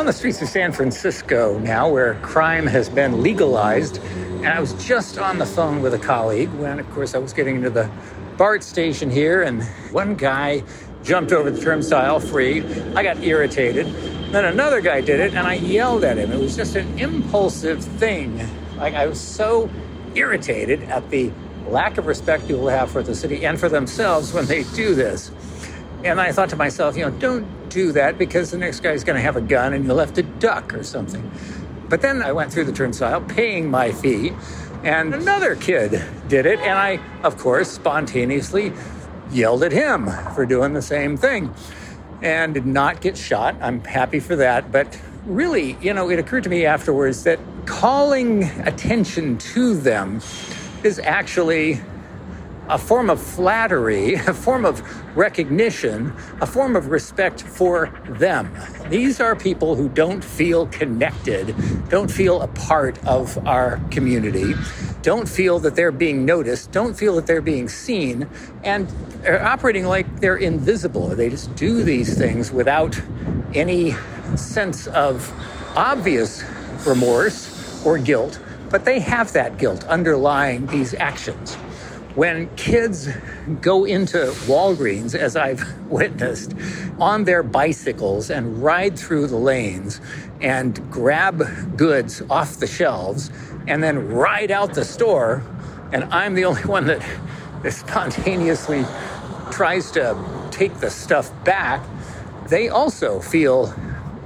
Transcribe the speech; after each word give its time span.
on 0.00 0.06
the 0.06 0.12
streets 0.14 0.40
of 0.40 0.48
San 0.48 0.72
Francisco 0.72 1.58
now 1.58 1.86
where 1.86 2.14
crime 2.22 2.66
has 2.66 2.88
been 2.88 3.22
legalized. 3.22 3.98
And 3.98 4.46
I 4.46 4.58
was 4.58 4.72
just 4.82 5.18
on 5.18 5.36
the 5.36 5.44
phone 5.44 5.82
with 5.82 5.92
a 5.92 5.98
colleague 5.98 6.48
when, 6.54 6.78
of 6.78 6.90
course, 6.92 7.14
I 7.14 7.18
was 7.18 7.34
getting 7.34 7.56
into 7.56 7.68
the 7.68 7.90
BART 8.38 8.64
station 8.64 9.10
here, 9.10 9.42
and 9.42 9.62
one 9.92 10.14
guy 10.14 10.62
jumped 11.02 11.32
over 11.32 11.50
the 11.50 11.60
turnstile 11.60 12.18
free. 12.18 12.64
I 12.94 13.02
got 13.02 13.22
irritated. 13.22 13.88
Then 14.32 14.46
another 14.46 14.80
guy 14.80 15.02
did 15.02 15.20
it, 15.20 15.34
and 15.34 15.46
I 15.46 15.56
yelled 15.56 16.02
at 16.02 16.16
him. 16.16 16.32
It 16.32 16.40
was 16.40 16.56
just 16.56 16.76
an 16.76 16.98
impulsive 16.98 17.84
thing. 17.84 18.40
Like 18.78 18.94
I 18.94 19.06
was 19.06 19.20
so 19.20 19.68
irritated 20.14 20.82
at 20.84 21.10
the 21.10 21.30
lack 21.68 21.98
of 21.98 22.06
respect 22.06 22.46
people 22.46 22.68
have 22.68 22.90
for 22.90 23.02
the 23.02 23.14
city 23.14 23.44
and 23.44 23.60
for 23.60 23.68
themselves 23.68 24.32
when 24.32 24.46
they 24.46 24.62
do 24.74 24.94
this. 24.94 25.30
And 26.04 26.18
I 26.18 26.32
thought 26.32 26.48
to 26.48 26.56
myself, 26.56 26.96
you 26.96 27.04
know, 27.04 27.10
don't 27.10 27.59
do 27.70 27.92
that 27.92 28.18
because 28.18 28.50
the 28.50 28.58
next 28.58 28.80
guy's 28.80 29.04
going 29.04 29.16
to 29.16 29.22
have 29.22 29.36
a 29.36 29.40
gun 29.40 29.72
and 29.72 29.84
you'll 29.84 29.98
have 29.98 30.14
to 30.14 30.22
duck 30.22 30.74
or 30.74 30.82
something. 30.82 31.30
But 31.88 32.02
then 32.02 32.22
I 32.22 32.32
went 32.32 32.52
through 32.52 32.64
the 32.64 32.72
turnstile 32.72 33.20
paying 33.20 33.70
my 33.70 33.90
fee, 33.90 34.32
and 34.84 35.14
another 35.14 35.56
kid 35.56 36.02
did 36.28 36.46
it. 36.46 36.60
And 36.60 36.78
I, 36.78 37.00
of 37.22 37.36
course, 37.36 37.70
spontaneously 37.70 38.72
yelled 39.32 39.62
at 39.64 39.72
him 39.72 40.10
for 40.34 40.46
doing 40.46 40.72
the 40.72 40.82
same 40.82 41.16
thing 41.16 41.52
and 42.22 42.54
did 42.54 42.66
not 42.66 43.00
get 43.00 43.16
shot. 43.16 43.56
I'm 43.60 43.82
happy 43.82 44.20
for 44.20 44.36
that. 44.36 44.70
But 44.70 45.00
really, 45.26 45.76
you 45.80 45.94
know, 45.94 46.10
it 46.10 46.18
occurred 46.18 46.44
to 46.44 46.50
me 46.50 46.64
afterwards 46.64 47.24
that 47.24 47.38
calling 47.66 48.44
attention 48.44 49.38
to 49.38 49.74
them 49.74 50.20
is 50.84 50.98
actually 50.98 51.80
a 52.70 52.78
form 52.78 53.10
of 53.10 53.20
flattery, 53.20 54.14
a 54.26 54.32
form 54.32 54.64
of 54.64 54.80
recognition, 55.16 56.14
a 56.40 56.46
form 56.46 56.76
of 56.76 56.86
respect 56.86 57.42
for 57.42 57.92
them. 58.08 58.56
These 58.88 59.20
are 59.20 59.34
people 59.34 59.74
who 59.74 59.88
don't 59.88 60.24
feel 60.24 60.66
connected, 60.68 61.54
don't 61.88 62.10
feel 62.10 62.40
a 62.42 62.48
part 62.48 63.04
of 63.04 63.36
our 63.46 63.78
community, 63.90 64.54
don't 65.02 65.28
feel 65.28 65.58
that 65.60 65.74
they're 65.74 65.92
being 65.92 66.24
noticed, 66.24 66.70
don't 66.70 66.94
feel 66.94 67.16
that 67.16 67.26
they're 67.26 67.40
being 67.40 67.68
seen, 67.68 68.28
and 68.62 68.88
are 69.26 69.42
operating 69.42 69.86
like 69.86 70.20
they're 70.20 70.36
invisible. 70.36 71.08
They 71.08 71.28
just 71.28 71.54
do 71.56 71.82
these 71.82 72.16
things 72.16 72.52
without 72.52 73.00
any 73.54 73.94
sense 74.36 74.86
of 74.88 75.32
obvious 75.76 76.44
remorse 76.86 77.84
or 77.84 77.98
guilt, 77.98 78.38
but 78.70 78.84
they 78.84 79.00
have 79.00 79.32
that 79.32 79.58
guilt 79.58 79.84
underlying 79.84 80.66
these 80.66 80.94
actions. 80.94 81.56
When 82.16 82.52
kids 82.56 83.08
go 83.60 83.84
into 83.84 84.16
Walgreens, 84.48 85.14
as 85.14 85.36
I've 85.36 85.64
witnessed, 85.88 86.54
on 86.98 87.22
their 87.22 87.44
bicycles 87.44 88.30
and 88.30 88.60
ride 88.60 88.98
through 88.98 89.28
the 89.28 89.36
lanes 89.36 90.00
and 90.40 90.90
grab 90.90 91.76
goods 91.76 92.20
off 92.28 92.56
the 92.56 92.66
shelves 92.66 93.30
and 93.68 93.80
then 93.80 94.08
ride 94.08 94.50
out 94.50 94.74
the 94.74 94.84
store, 94.84 95.44
and 95.92 96.02
I'm 96.04 96.34
the 96.34 96.44
only 96.46 96.64
one 96.64 96.86
that 96.86 97.00
spontaneously 97.70 98.84
tries 99.52 99.92
to 99.92 100.18
take 100.50 100.74
the 100.80 100.90
stuff 100.90 101.32
back, 101.44 101.80
they 102.48 102.68
also 102.68 103.20
feel 103.20 103.72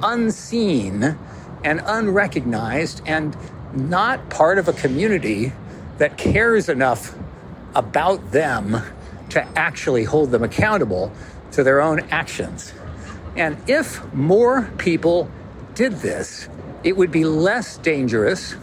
unseen 0.03 1.19
and 1.63 1.83
unrecognized 1.85 3.03
and 3.05 3.37
not 3.75 4.31
part 4.31 4.57
of 4.57 4.69
a 4.69 4.73
community 4.73 5.53
that 5.99 6.17
cares 6.17 6.71
enough 6.71 7.15
about 7.75 8.33
them 8.33 8.83
to 9.31 9.43
actually 9.59 10.05
hold 10.05 10.31
them 10.31 10.43
accountable 10.43 11.13
to 11.53 11.63
their 11.63 11.81
own 11.81 12.01
actions. 12.11 12.73
And 13.37 13.57
if 13.69 14.13
more 14.13 14.71
people 14.79 15.29
did 15.75 15.95
this, 15.95 16.49
it 16.83 16.97
would 16.97 17.11
be 17.11 17.25
less 17.25 17.79
dangerous 17.79 18.55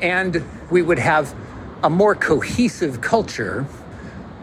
and 0.00 0.44
we 0.70 0.82
would 0.82 0.98
have 0.98 1.34
a 1.82 1.90
more 1.90 2.14
cohesive 2.14 3.00
culture 3.00 3.62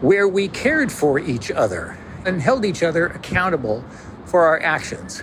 where 0.00 0.26
we 0.26 0.48
cared 0.48 0.90
for 0.90 1.18
each 1.18 1.50
other 1.50 1.98
and 2.24 2.40
held 2.40 2.64
each 2.64 2.82
other 2.82 3.06
accountable 3.08 3.84
for 4.24 4.44
our 4.44 4.60
actions. 4.62 5.22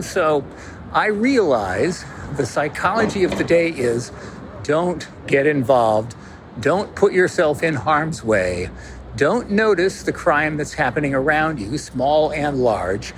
So 0.00 0.44
I 0.92 1.06
realize 1.06 2.04
the 2.36 2.46
psychology 2.46 3.24
of 3.24 3.36
the 3.38 3.44
day 3.44 3.70
is 3.70 4.12
don't 4.62 5.08
get 5.26 5.46
involved 5.46 6.14
don't 6.58 6.94
put 6.94 7.12
yourself 7.12 7.62
in 7.62 7.74
harm's 7.74 8.24
way. 8.24 8.70
Don't 9.16 9.50
notice 9.50 10.02
the 10.02 10.12
crime 10.12 10.56
that's 10.56 10.74
happening 10.74 11.14
around 11.14 11.60
you, 11.60 11.78
small 11.78 12.32
and 12.32 12.62
large. 12.62 13.12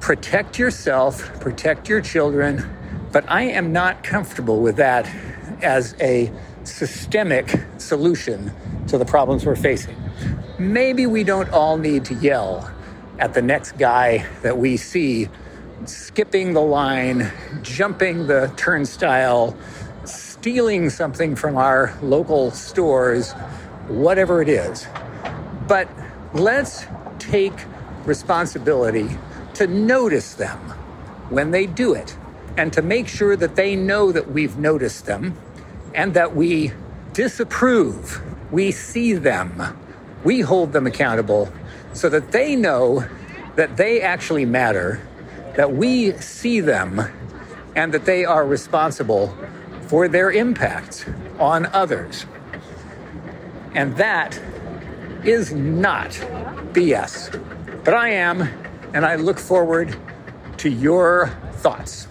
Protect 0.00 0.58
yourself, 0.58 1.40
protect 1.40 1.88
your 1.88 2.00
children. 2.00 2.68
But 3.12 3.28
I 3.28 3.42
am 3.42 3.72
not 3.72 4.04
comfortable 4.04 4.60
with 4.60 4.76
that 4.76 5.08
as 5.62 5.94
a 6.00 6.30
systemic 6.64 7.52
solution 7.78 8.52
to 8.88 8.98
the 8.98 9.04
problems 9.04 9.44
we're 9.44 9.56
facing. 9.56 9.96
Maybe 10.58 11.06
we 11.06 11.24
don't 11.24 11.50
all 11.50 11.78
need 11.78 12.04
to 12.06 12.14
yell 12.14 12.70
at 13.18 13.34
the 13.34 13.42
next 13.42 13.72
guy 13.72 14.26
that 14.42 14.56
we 14.56 14.76
see 14.76 15.28
skipping 15.84 16.52
the 16.52 16.60
line, 16.60 17.30
jumping 17.62 18.26
the 18.26 18.52
turnstile, 18.56 19.56
stealing 20.40 20.88
something 20.88 21.34
from 21.34 21.56
our 21.56 21.92
local 22.00 22.52
stores, 22.52 23.32
whatever 23.88 24.40
it 24.40 24.48
is. 24.48 24.86
But 25.66 25.88
let's 26.32 26.86
take 27.18 27.52
responsibility 28.04 29.08
to 29.54 29.66
notice 29.66 30.34
them 30.34 30.58
when 31.28 31.50
they 31.50 31.66
do 31.66 31.92
it 31.92 32.16
and 32.56 32.72
to 32.72 32.82
make 32.82 33.08
sure 33.08 33.34
that 33.34 33.56
they 33.56 33.74
know 33.74 34.12
that 34.12 34.30
we've 34.30 34.56
noticed 34.56 35.06
them 35.06 35.36
and 35.92 36.14
that 36.14 36.36
we 36.36 36.72
disapprove, 37.14 38.22
we 38.52 38.70
see 38.70 39.14
them, 39.14 39.60
we 40.22 40.40
hold 40.40 40.72
them 40.72 40.86
accountable 40.86 41.52
so 41.94 42.08
that 42.08 42.30
they 42.30 42.54
know 42.54 43.04
that 43.56 43.76
they 43.76 44.00
actually 44.02 44.44
matter, 44.44 45.00
that 45.56 45.72
we 45.72 46.12
see 46.12 46.60
them, 46.60 47.02
and 47.74 47.92
that 47.92 48.04
they 48.04 48.24
are 48.24 48.46
responsible 48.46 49.36
for 49.88 50.06
their 50.06 50.30
impact 50.30 51.08
on 51.38 51.66
others. 51.66 52.26
And 53.74 53.96
that 53.96 54.40
is 55.24 55.52
not 55.52 56.10
BS. 56.72 57.84
But 57.84 57.94
I 57.94 58.10
am, 58.10 58.42
and 58.92 59.04
I 59.04 59.16
look 59.16 59.38
forward 59.38 59.96
to 60.58 60.68
your 60.68 61.28
thoughts. 61.54 62.07